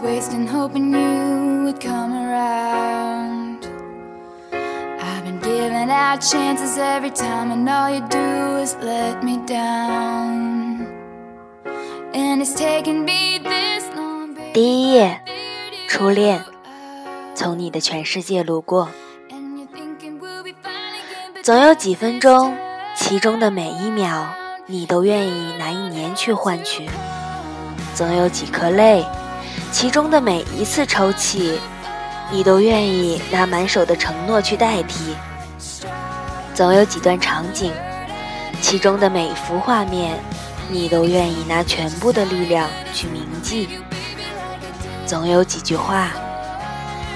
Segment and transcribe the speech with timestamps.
[0.00, 3.66] was wasting hoping you would come around.
[4.52, 10.86] I've been giving out chances every time, and all you do is let me down.
[12.12, 14.52] And it's taken me this long, baby.
[14.52, 15.20] 第一页，
[15.88, 16.42] 初恋，
[17.34, 18.88] 从你的全世界路过。
[21.42, 22.54] 总有几分钟，
[22.94, 24.26] 其中的每一秒，
[24.66, 26.84] 你都愿意拿一年去换取；
[27.94, 29.04] 总有几颗泪，
[29.72, 31.58] 其中的每一次抽泣，
[32.30, 35.14] 你都愿意拿满手的承诺去代替；
[36.54, 37.72] 总有几段场景，
[38.60, 40.18] 其中的每一幅画面，
[40.70, 43.68] 你都愿意拿全部的力量去铭记；
[45.06, 46.08] 总有几句话，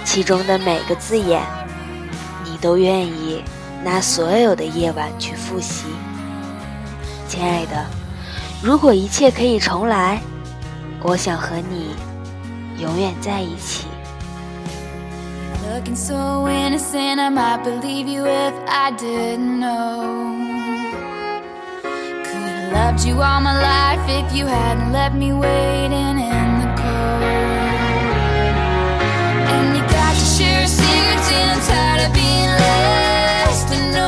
[0.05, 1.43] 其中的每个字眼，
[2.45, 3.43] 你都愿意
[3.85, 5.85] 拿所有的夜晚去复习。
[7.29, 7.85] 亲爱的，
[8.63, 10.21] 如果一切可以重来，
[11.03, 11.95] 我想和你
[12.84, 13.88] 永远在一起。
[15.68, 20.36] Looking so innocent, I might believe you if I didn't know.
[22.24, 26.68] Could have loved you all my life if you hadn't left me waiting in the
[26.76, 27.24] cold.
[29.48, 34.03] And you got your share of secrets, and I'm tired of being less to know.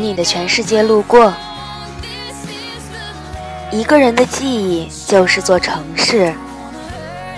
[0.00, 1.30] 从你的全世界路过。
[3.70, 6.32] 一个人的记忆就是座城市，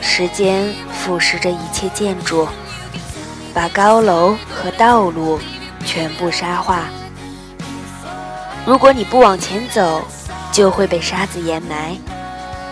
[0.00, 2.46] 时间腐蚀着一切建筑，
[3.52, 5.40] 把高楼和道路
[5.84, 6.84] 全部沙化。
[8.64, 10.00] 如果你不往前走，
[10.52, 11.96] 就会被沙子掩埋。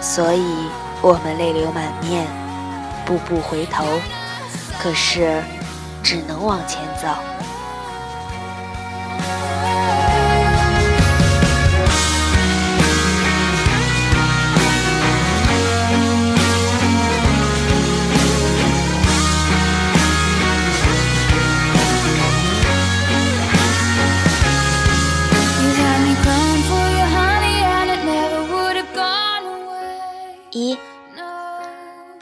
[0.01, 0.55] 所以
[1.03, 2.29] 我们泪流满面，
[3.05, 3.85] 步步回头，
[4.81, 5.43] 可是
[6.01, 7.09] 只能往前走。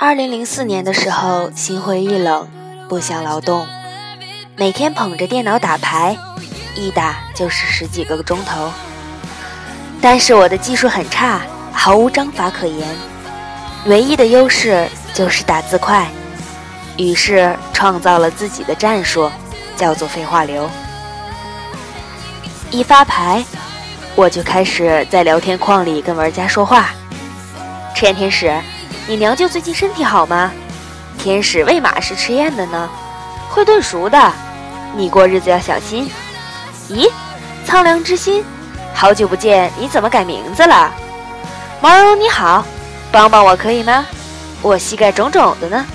[0.08, 2.48] 二零零四年的时候，心灰意冷，
[2.88, 3.66] 不想劳动，
[4.56, 6.16] 每天捧着电脑打牌，
[6.74, 8.72] 一打就是十几个钟头。
[10.00, 11.42] 但是我的技术很差，
[11.74, 12.88] 毫无章法可言，
[13.84, 16.08] 唯一的优势就是打字快，
[16.96, 19.30] 于是创造了自己的战术，
[19.76, 20.70] 叫做废话流。
[22.70, 23.44] 一发牌，
[24.16, 26.94] 我就开始在聊天框里跟玩家说话。
[27.94, 28.58] 赤焰天使，
[29.08, 30.52] 你娘舅最近身体好吗？
[31.18, 32.90] 天使为嘛是吃燕的呢？
[33.48, 34.32] 会炖熟的，
[34.94, 36.10] 你过日子要小心。
[36.90, 37.10] 咦，
[37.64, 38.44] 苍凉之心，
[38.92, 40.92] 好久不见，你怎么改名字了？
[41.80, 42.62] 毛茸茸你好，
[43.10, 44.04] 帮帮我可以吗？
[44.60, 45.86] 我膝盖肿肿的呢。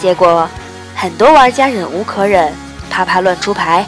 [0.00, 0.48] 结果，
[0.96, 2.52] 很多玩家忍无可忍，
[2.90, 3.86] 啪啪乱出牌，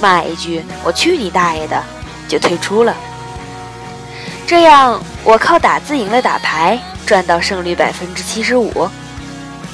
[0.00, 1.82] 骂一句“我去你大爷的”，
[2.28, 2.94] 就退出了。
[4.46, 8.86] 这样，我靠打字赢了打牌，赚到胜率百分之七十五。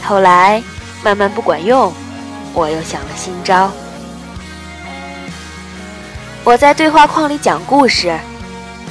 [0.04, 0.62] 后来
[1.02, 1.92] 慢慢不管用，
[2.52, 3.72] 我又想了新招。
[6.44, 8.16] 我在对话框里讲故事，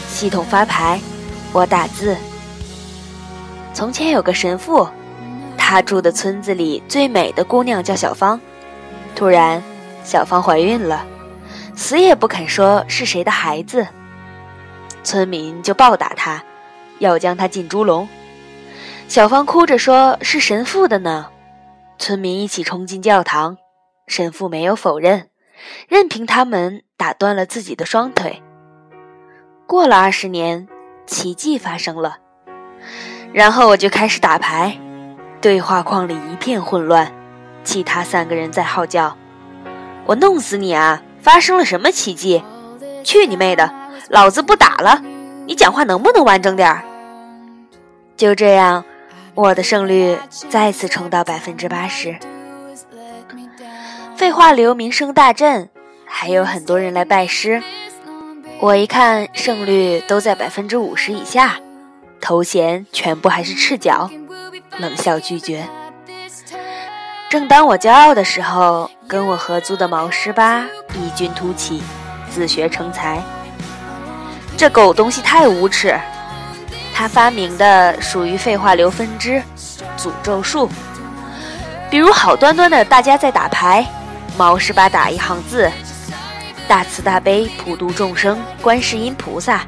[0.10, 1.00] 系统发牌，
[1.54, 2.18] 我打字。
[3.74, 4.90] 从前有个神父，
[5.58, 8.38] 他住的村子里最美的姑娘叫小芳。
[9.16, 9.64] 突然，
[10.04, 11.06] 小芳怀孕了，
[11.78, 13.88] 死也不肯说是谁的孩子。
[15.02, 16.44] 村民就暴打他，
[17.00, 18.06] 要将他进猪笼。
[19.14, 21.28] 小芳哭着说：“是神父的呢。”
[22.00, 23.58] 村民一起冲进教堂，
[24.08, 25.30] 神父没有否认，
[25.88, 28.42] 任凭他们打断了自己的双腿。
[29.68, 30.68] 过了二十年，
[31.06, 32.18] 奇迹发生了。
[33.32, 34.80] 然后我就开始打牌，
[35.40, 37.14] 对话框里一片混乱，
[37.64, 39.16] 其他三个人在号叫
[40.10, 41.04] ：“我弄死你啊！
[41.22, 42.44] 发生了什么奇迹？
[43.04, 43.72] 去你妹的！
[44.10, 45.00] 老子不打了！
[45.46, 46.84] 你讲话能不能完整点儿？”
[48.18, 48.84] 就这样，
[49.36, 50.18] 我的胜率
[50.50, 52.16] 再次冲到百分之八十。
[54.16, 55.70] 废话流名声大振，
[56.06, 57.62] 还有很多人来拜师。
[58.60, 61.60] 我一看胜率都在百分之五十以下，
[62.22, 64.10] 头衔全部还是赤脚，
[64.78, 65.68] 冷笑拒绝。
[67.30, 71.82] 正当我骄傲的时候，跟我合租的毛十八异军突起，
[72.30, 73.22] 自学成才。
[74.56, 76.00] 这狗东西太无耻！
[76.94, 79.42] 他发明的属于废话流分支——
[79.98, 80.70] 诅咒术，
[81.90, 83.86] 比如好端端的大家在打牌，
[84.38, 85.70] 毛十八打一行字
[86.68, 89.62] ：“大慈大悲普度众生，观世音菩萨。”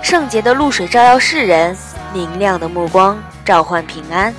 [0.00, 1.76] 圣洁的露水照耀世人，
[2.12, 4.32] 明亮的目光召唤平安。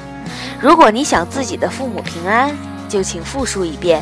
[0.60, 2.56] 如果你想自己的父母平安，
[2.88, 4.02] 就请复述一遍，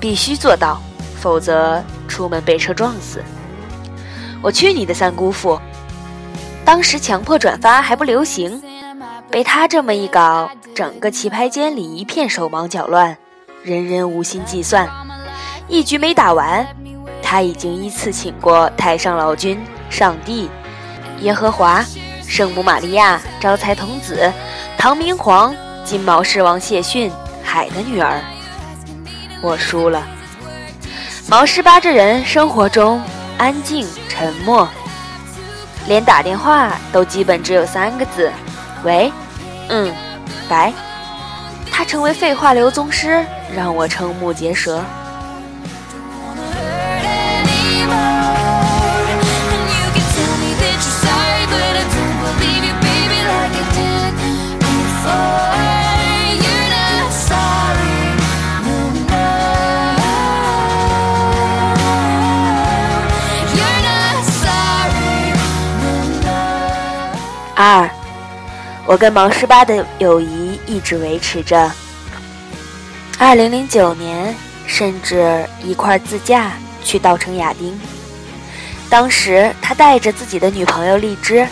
[0.00, 0.80] 必须做到，
[1.20, 3.22] 否则出门被车撞死。
[4.40, 5.60] 我去你的三姑父！
[6.64, 8.62] 当时强迫转发还不流行，
[9.30, 13.16] 被他这么一搞，整个棋牌间里一片手忙脚乱，
[13.62, 14.88] 人人无心计算。
[15.68, 16.66] 一局没打完，
[17.22, 20.48] 他已经依次请过太上老君、上帝。
[21.20, 21.84] 耶和华、
[22.26, 24.32] 圣母玛利亚、招财童子、
[24.78, 25.54] 唐明皇、
[25.84, 27.10] 金毛狮王谢逊、
[27.42, 28.20] 海的女儿，
[29.42, 30.06] 我输了。
[31.28, 33.00] 毛十八这人生活中
[33.38, 34.68] 安静沉默，
[35.86, 38.30] 连打电话都基本只有三个字：
[38.84, 39.12] 喂，
[39.68, 39.92] 嗯，
[40.48, 40.72] 拜。
[41.70, 43.24] 他成为废话流宗师，
[43.54, 44.84] 让我瞠目结舌。
[67.64, 67.88] 二，
[68.86, 71.70] 我跟毛十八的友谊一直维持着。
[73.20, 74.34] 二零零九年，
[74.66, 77.80] 甚至一块自驾去稻城亚丁。
[78.90, 81.46] 当时他带着自己的女朋友荔枝，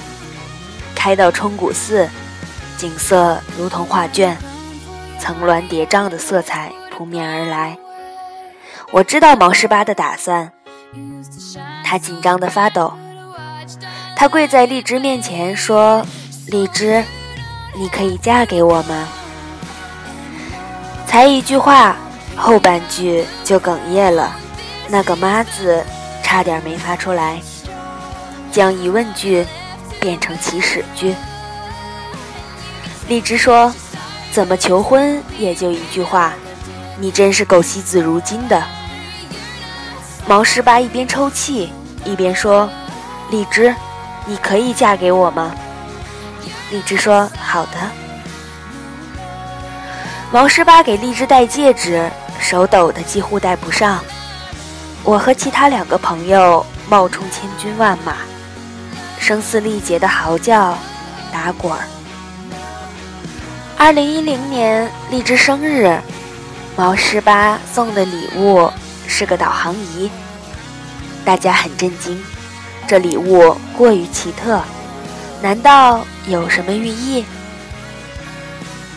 [0.96, 2.08] 开到冲古寺，
[2.76, 4.36] 景色如同画卷，
[5.20, 7.78] 层峦叠嶂的色彩扑面而来。
[8.90, 10.50] 我知道毛十八的打算，
[11.84, 12.92] 他紧张的发抖。
[14.20, 16.04] 他跪在荔枝面前说
[16.48, 17.02] ：“荔枝，
[17.74, 19.08] 你可以嫁给我吗？”
[21.08, 21.96] 才一句话，
[22.36, 24.36] 后半句就哽咽了，
[24.90, 25.82] 那个“妈”字
[26.22, 27.40] 差点没发出来，
[28.52, 29.46] 将疑问句
[29.98, 31.14] 变成祈使句。
[33.08, 33.74] 荔枝说
[34.30, 36.34] ：“怎么求婚也就一句话，
[36.98, 38.62] 你真是够惜字如金的。”
[40.28, 41.72] 毛十八一边抽泣
[42.04, 42.68] 一边说
[43.32, 43.74] ：“荔枝。”
[44.26, 45.52] 你可以嫁给我吗？
[46.70, 47.72] 荔枝说：“好的。”
[50.30, 52.08] 毛十八给荔枝戴戒指，
[52.38, 53.98] 手抖得几乎戴不上。
[55.02, 58.14] 我和其他两个朋友冒充千军万马，
[59.18, 60.78] 声嘶力竭的嚎叫、
[61.32, 61.80] 打滚儿。
[63.76, 65.98] 二零一零年荔枝生日，
[66.76, 68.70] 毛十八送的礼物
[69.08, 70.08] 是个导航仪，
[71.24, 72.22] 大家很震惊。
[72.90, 74.60] 这礼物过于奇特，
[75.40, 77.24] 难道有什么寓意？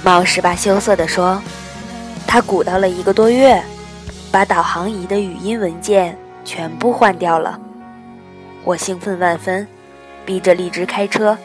[0.04, 1.40] 猫十八羞涩地说
[2.25, 3.63] ：“他鼓捣了一个多月，
[4.31, 7.60] 把导航仪的语音文件全部换掉了。”
[8.66, 9.68] 我兴奋万分，
[10.25, 11.38] 逼着荔枝开车，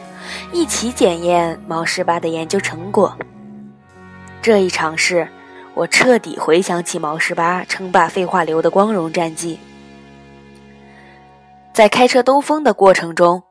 [0.51, 3.15] 一起检验毛十八的研究成果。
[4.41, 5.27] 这一尝试，
[5.75, 9.59] 我彻底回想起毛十八称霸废话流的光荣战绩。
[11.79, 13.41] 在开车兜风的过程中，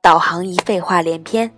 [0.00, 1.52] 导航仪废话连篇。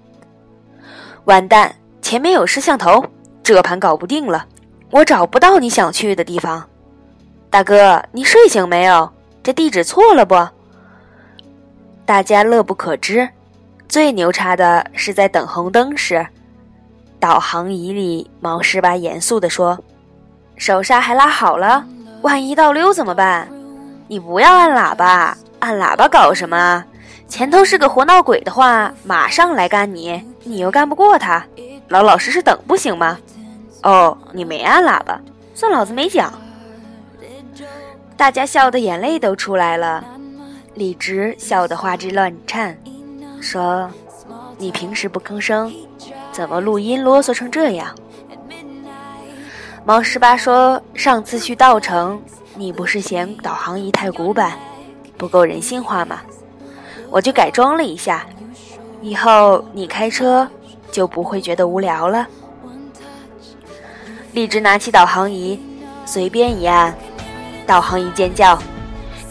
[1.27, 1.73] 完蛋，
[2.03, 3.07] 前面有摄像头，
[3.45, 4.45] 这盘搞不定了。
[4.91, 6.69] 我找不到你想去的地方。
[7.49, 9.09] 大哥，你睡醒没有？
[9.41, 10.35] 这地址错了不？
[12.05, 13.29] 大家乐不可支。
[13.89, 16.27] 最牛叉的是在等红灯时，
[17.21, 19.79] 导航仪里毛十八严肃地说
[20.59, 21.87] ：“手刹还拉好了，
[22.23, 23.49] 万一倒溜怎么办？
[24.09, 26.85] 你不要按喇叭。”按喇叭搞什么啊？
[27.26, 31.42] 前头是个活闹鬼的话，马上来干你，你又干不过他，
[31.88, 33.18] 老老实实等不行吗？
[33.83, 35.18] 哦，你没按喇叭，
[35.54, 36.30] 算老子没讲。
[38.14, 40.04] 大家笑得眼泪都出来了，
[40.75, 42.76] 李直笑得花枝乱颤，
[43.40, 43.90] 说
[44.59, 45.73] ：“你平时不吭声，
[46.30, 47.88] 怎么录音啰嗦成这样？”
[49.83, 52.23] 毛十八说：“上次去稻城，
[52.54, 54.52] 你不是嫌导航仪太古板？”
[55.25, 56.21] 不够人性化嘛，
[57.09, 58.26] 我就改装了一下，
[59.00, 60.47] 以后你开车
[60.93, 62.26] 就不会觉得无聊了。
[64.33, 65.59] 荔枝拿起导航仪，
[66.04, 66.95] 随便一按，
[67.66, 68.59] 导航仪尖叫：“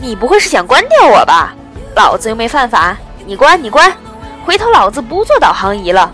[0.02, 1.54] 你不会是想关掉我吧？
[1.96, 2.98] 老子又没犯法，
[3.28, 3.96] 你关你关，
[4.44, 6.12] 回头老子不做导航仪了，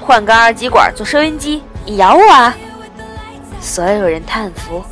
[0.00, 2.52] 换根二极管做收音机，你咬我啊！”
[3.62, 4.82] 所有人叹服。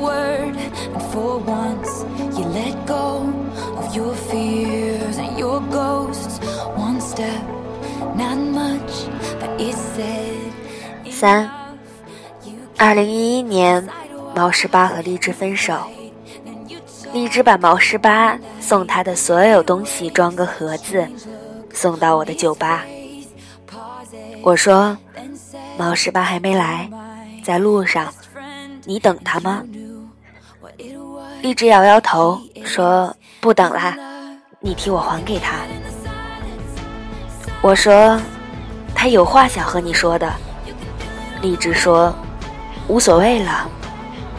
[0.00, 2.04] Word, and for once
[2.36, 3.26] you let go
[3.76, 6.40] of your fears and your ghosts.
[6.76, 7.42] One step,
[8.16, 11.50] not much, but it said 三
[12.78, 13.86] 二零一一年，
[14.34, 15.74] 毛十八和荔枝分手。
[17.12, 21.06] 荔枝把毛十八送他的所有东西装个盒子，
[21.72, 22.84] 送到我的酒吧。
[24.42, 24.96] 我说
[25.76, 26.88] 毛十八还没来，
[27.44, 28.12] 在路上，
[28.84, 29.62] 你等他吗？
[31.42, 33.96] 荔枝摇摇头说不等啦，
[34.60, 35.56] 你替我还给他。
[37.62, 38.20] 我说
[38.94, 40.30] 他有话想和你说的。
[41.40, 42.14] 荔枝说
[42.88, 43.66] 无所谓了，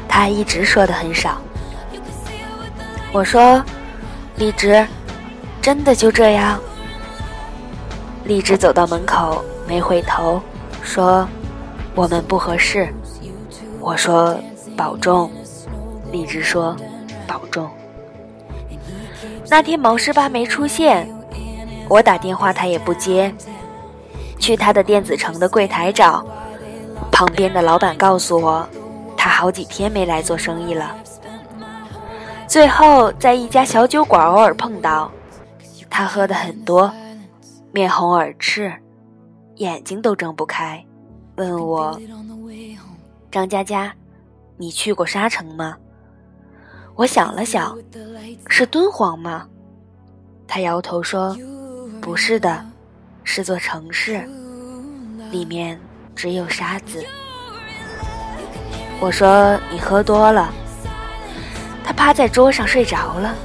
[0.08, 1.42] 他一直说的很少。
[3.12, 3.64] 我说
[4.36, 4.86] 荔枝，
[5.60, 6.60] 真的就这样？
[8.26, 10.40] 荔枝走到门口没回头，
[10.84, 11.28] 说
[11.96, 12.94] 我们不合适。
[13.80, 14.40] 我说
[14.78, 15.32] 保重。
[16.12, 16.76] 荔枝说
[17.32, 17.70] 保重。
[19.50, 21.08] 那天毛十八没出现，
[21.88, 23.34] 我打电话他也不接，
[24.38, 26.26] 去他的电子城的柜台找，
[27.10, 28.68] 旁边的老板告诉我，
[29.16, 30.94] 他好几天没来做生意了。
[32.48, 35.10] 最后在一家小酒馆偶尔碰到，
[35.90, 36.92] 他喝的很多，
[37.72, 38.74] 面红耳赤，
[39.56, 40.84] 眼睛都睁不开，
[41.38, 41.98] 问我
[43.32, 43.94] 张佳佳，
[44.58, 45.78] 你去过沙城吗？
[47.02, 47.76] 我想了想，
[48.48, 49.48] 是敦煌吗？
[50.48, 51.36] 他摇头说
[52.00, 52.64] ：“不是的，
[53.24, 54.24] 是座城市，
[55.32, 55.82] 里面
[56.16, 57.04] 只有沙子。”
[59.02, 60.54] 我说：“你喝多了。”
[61.84, 63.36] 他趴在桌上睡着了。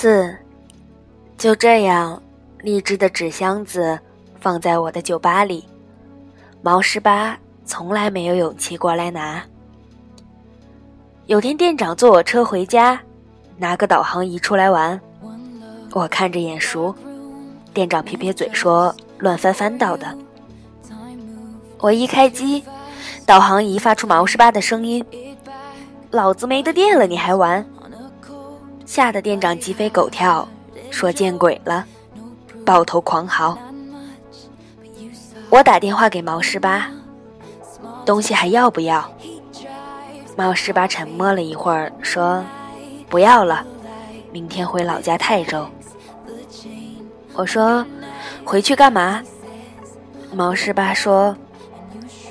[0.00, 0.32] 四，
[1.36, 2.22] 就这样，
[2.60, 3.98] 荔枝的纸箱子
[4.38, 5.64] 放在我的酒吧里，
[6.62, 9.42] 毛十八从来没有勇气过来拿。
[11.26, 13.00] 有天店长坐我车回家，
[13.56, 15.00] 拿个导航仪出来玩，
[15.90, 16.94] 我看着眼熟，
[17.74, 20.16] 店长撇撇嘴说乱翻翻到的。
[21.80, 22.62] 我一开机，
[23.26, 25.04] 导航仪发出毛十八的声音
[26.12, 27.66] ：“老子没得电了，你还玩？”
[28.88, 30.48] 吓得店长鸡飞狗跳，
[30.90, 31.84] 说见鬼了，
[32.64, 33.56] 抱头狂嚎。
[35.50, 36.90] 我打电话给毛十八，
[38.06, 39.06] 东西还要不要？
[40.34, 42.42] 毛十八沉默了一会儿，说
[43.10, 43.62] ：“不要了，
[44.32, 45.66] 明天回老家泰州。”
[47.36, 47.84] 我说
[48.42, 49.22] ：“回去干嘛？”
[50.32, 51.36] 毛十八说：“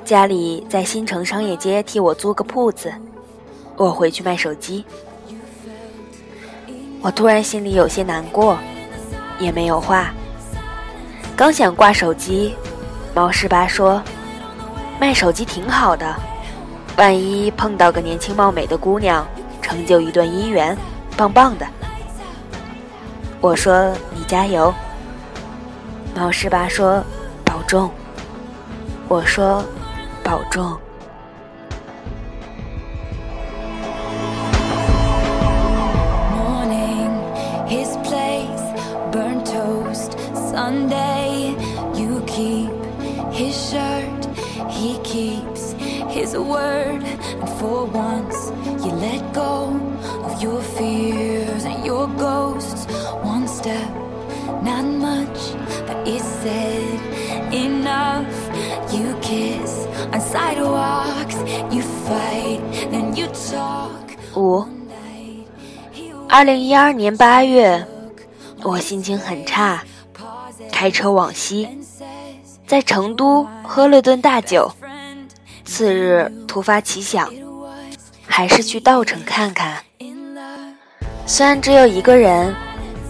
[0.04, 2.92] 家里在新城商业街替我租个铺子，
[3.76, 4.84] 我回去卖手机。”
[7.02, 8.58] 我突然心里有些难过，
[9.40, 10.12] 也没有话。
[11.36, 12.56] 刚想挂手机，
[13.14, 14.02] 毛十八说
[15.00, 16.16] ：“卖手机挺好的，
[16.98, 19.26] 万一碰到个年轻貌美的姑娘，
[19.62, 20.76] 成就一段姻缘，
[21.16, 21.68] 棒棒的。”
[23.40, 24.74] 我说：“你加油。”
[26.16, 27.04] 毛十八说
[27.46, 27.90] ：“保重。”
[29.08, 29.64] 我说
[30.24, 30.76] ：“保重。”
[40.67, 41.55] Sunday,
[41.95, 42.71] you keep
[43.33, 44.27] his shirt,
[44.69, 45.73] he keeps
[46.11, 47.03] his word.
[47.41, 48.53] And for once,
[48.85, 49.73] you let go
[50.25, 52.87] of your fears and your ghosts.
[53.23, 53.89] One step,
[54.63, 55.55] not much,
[55.87, 57.01] but it said
[57.53, 58.33] enough.
[58.93, 61.37] You kiss on sidewalks,
[61.73, 62.61] you fight,
[62.91, 64.01] then you talk.
[64.35, 64.67] 五，
[66.29, 67.87] 二零一二年八月，
[68.63, 69.83] 我心情很差，
[70.80, 71.68] 开车往西，
[72.68, 74.72] 在成都喝了顿大酒。
[75.66, 77.28] 次日突发奇想，
[78.28, 79.82] 还是去稻城看看。
[81.26, 82.54] 虽然只有一个人，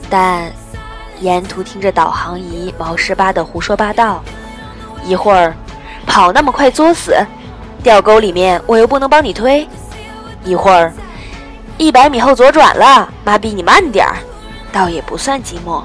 [0.10, 0.50] 但
[1.20, 4.24] 沿途听着导航仪毛十八的胡说八道，
[5.04, 5.54] 一会儿
[6.06, 7.18] 跑那么快作死，
[7.84, 9.68] 掉沟里面我又不能帮你推；
[10.46, 10.94] 一会儿
[11.78, 14.16] 一百米后左转了，妈逼你慢点儿，
[14.72, 15.84] 倒也不算寂寞。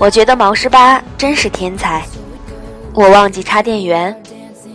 [0.00, 2.02] 我觉得毛十八真是天才。
[2.94, 4.18] 我忘记插电源，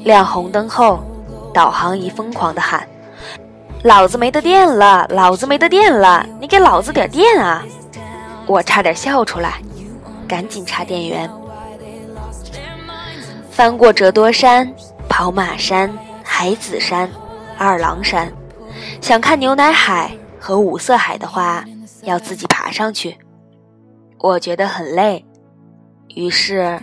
[0.04, 1.04] 亮红灯后，
[1.52, 2.88] 导航仪疯狂的喊。
[3.82, 5.08] 老子没得电了！
[5.10, 6.24] 老子没得电了！
[6.40, 7.66] 你给老子点电啊！
[8.46, 9.56] 我差点笑出来，
[10.28, 11.28] 赶紧插电源。
[13.50, 14.72] 翻过折多山、
[15.10, 15.92] 跑马山、
[16.24, 17.10] 海子山、
[17.58, 18.32] 二郎山，
[19.02, 21.66] 想看牛奶海和五色海的话，
[22.04, 23.18] 要自己爬上去。
[24.20, 25.24] 我觉得很累，
[26.16, 26.80] 于是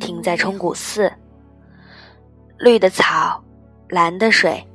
[0.00, 1.12] 停在冲古寺。
[2.58, 3.42] 绿的草，
[3.88, 4.66] 蓝的水。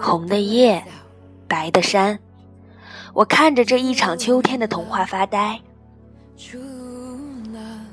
[0.00, 0.82] 红的叶，
[1.46, 2.18] 白的山，
[3.12, 5.60] 我看着这一场秋天的童话发呆。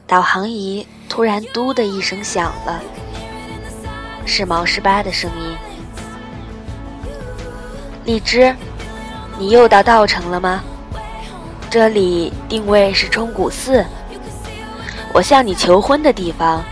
[0.05, 2.81] 导航仪突然“嘟”的一声响了，
[4.25, 5.57] 是毛十八的声音。
[8.05, 8.55] 荔枝，
[9.37, 10.63] 你又到稻城了吗？
[11.69, 13.85] 这里定位是冲古寺，
[15.13, 16.63] 我向你求婚的地方。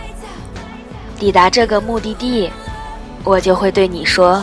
[1.18, 2.50] 抵达这个目的地，
[3.22, 4.42] 我就会对你说。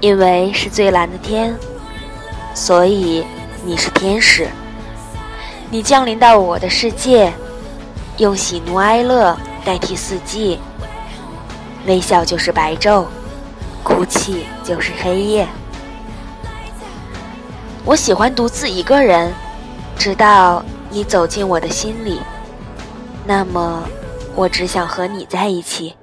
[0.00, 1.56] 因为是最蓝的天，
[2.54, 3.24] 所以
[3.64, 4.48] 你是天使。
[5.70, 7.32] 你降临到我的世界，
[8.16, 10.58] 用喜怒哀乐代替四季。
[11.86, 13.06] 微笑就是白昼，
[13.82, 15.48] 哭泣就是黑夜。
[17.88, 19.32] 我喜欢独自一个人，
[19.96, 22.20] 直到你走进我的心里。
[23.26, 23.82] 那么，
[24.34, 25.96] 我只想和你在一起。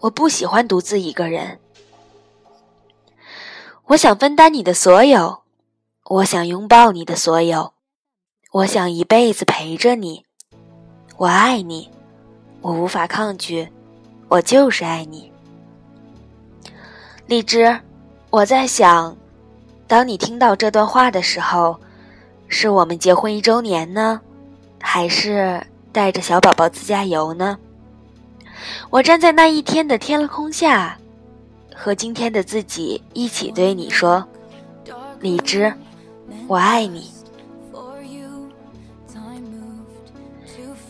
[0.00, 1.60] 我不喜欢独自一个人。
[3.88, 5.42] 我想分担你的所有，
[6.06, 7.74] 我想拥抱你的所有，
[8.52, 10.24] 我想一辈子陪着你。
[11.18, 11.90] 我爱你，
[12.62, 13.70] 我无法抗拒，
[14.28, 15.30] 我就是爱你。
[17.26, 17.78] 荔枝，
[18.30, 19.14] 我在想，
[19.88, 21.80] 当你听到这段话的时候，
[22.46, 24.20] 是我们结婚一周年呢，
[24.80, 27.56] 还是带着小宝宝自驾游呢？
[28.90, 30.98] 我站在那一天的天空下。
[31.80, 34.26] 和今天的自己一起对你说
[35.22, 35.72] ：“荔枝，
[36.48, 37.08] 我爱你。”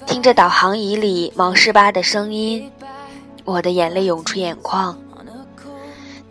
[0.06, 2.72] 听着导航仪里毛十八的声音，
[3.44, 4.98] 我的眼泪涌出眼眶。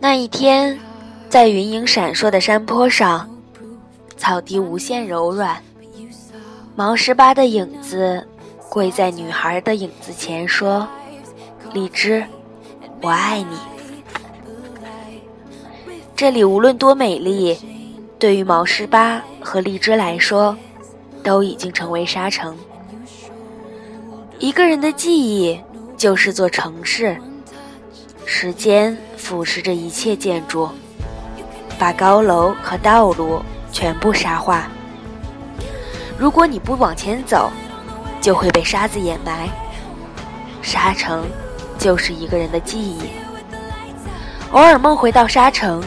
[0.00, 0.76] 那一天，
[1.28, 3.28] 在云影闪烁的山坡上，
[4.16, 5.62] 草地无限柔软，
[6.74, 8.26] 毛十八的影子
[8.70, 10.88] 跪在女孩的影子前说
[11.74, 12.24] ：“荔枝，
[13.02, 13.58] 我爱你。”
[16.16, 17.58] 这里无论多美丽，
[18.18, 20.56] 对于毛十八和荔枝来说，
[21.22, 22.56] 都已经成为沙城。
[24.38, 25.60] 一个人的记忆
[25.98, 27.18] 就是座城市，
[28.24, 30.68] 时间腐蚀着一切建筑，
[31.78, 34.68] 把高楼和道路全部沙化。
[36.18, 37.50] 如果你不往前走，
[38.20, 39.48] 就会被沙子掩埋。
[40.60, 41.24] 沙城
[41.78, 43.10] 就是一个人的记忆。
[44.50, 45.82] 偶尔梦回到沙城。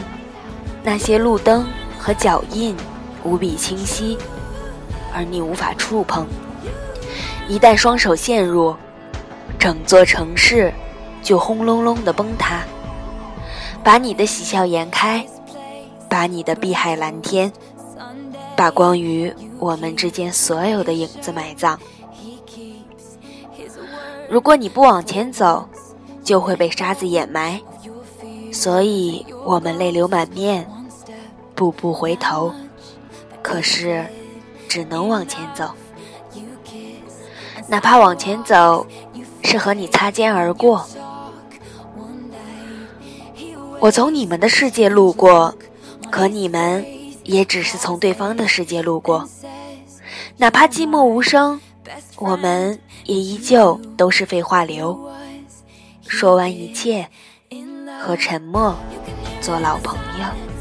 [0.84, 1.64] 那些路灯
[1.96, 2.76] 和脚印
[3.22, 4.18] 无比清晰，
[5.14, 6.26] 而你无法触碰。
[7.46, 8.74] 一旦双手陷入，
[9.60, 10.74] 整座城市
[11.22, 12.62] 就轰隆隆的崩塌，
[13.84, 15.24] 把你的喜笑颜开，
[16.12, 17.50] 把你的碧海蓝天，
[18.54, 21.80] 把关于我们之间所有的影子埋葬。
[24.28, 25.66] 如果你不往前走，
[26.22, 27.58] 就会被沙子掩埋。
[28.52, 30.68] 所以我们泪流满面，
[31.54, 32.52] 步步回头，
[33.40, 34.04] 可是
[34.68, 35.70] 只能往前走。
[37.68, 38.86] 哪怕往前走
[39.42, 40.86] 是和你擦肩而过，
[43.80, 45.54] 我从你们的世界路过，
[46.12, 46.86] 可你们
[47.24, 49.26] 也只是从对方的世界路过。
[50.36, 51.58] 哪怕寂寞无声，
[52.18, 55.10] 我们也依旧都是废话流。
[56.06, 57.08] 说完一切。
[58.04, 58.74] 和沉默
[59.40, 60.51] 做老朋友。